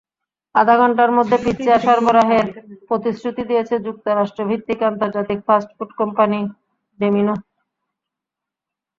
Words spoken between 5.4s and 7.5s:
Fast food company Domino.